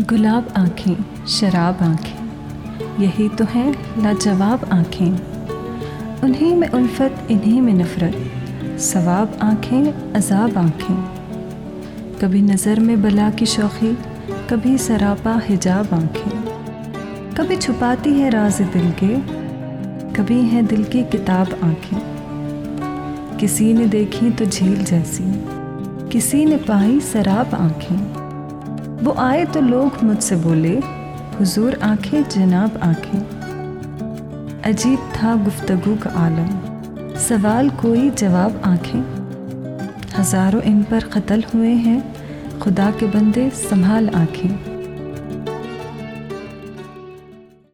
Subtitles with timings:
[0.00, 5.10] गुलाब आँखें, शराब आँखें। यही तो हैं लाजवाब आँखें।
[6.22, 10.94] उन्हीं में उल्फत, इन्हीं में नफ़रत। सवाब आँखें, अजाब आँखें।
[12.18, 13.92] कभी नज़र में बला की शौखी,
[14.50, 16.30] कभी सरापा हिजाब आँखें।
[17.34, 19.14] कभी छुपाती है राज दिल के,
[20.12, 25.24] कभी है दिल की किताब आँखें। किसी ने देखी तो झील जैसी,
[26.08, 28.21] किसी ने पाई शराब आँखें।
[29.02, 30.74] वो आए तो लोग मुझसे बोले,
[31.38, 39.00] हुजूर आँखें, जनाब आँखें। अजीब था गुफ्तगु का आलम। सवाल कोई जवाब आँखें।
[40.18, 42.00] हज़ारों इन पर कत्ल हुए हैं,
[42.58, 44.71] खुदा के बंदे संभाल आँखें।